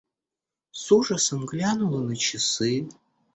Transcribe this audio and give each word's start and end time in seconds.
С 0.71 0.85
ужасом 0.95 1.45
глянула 1.45 2.01
на 2.09 2.15
часы. 2.25 2.71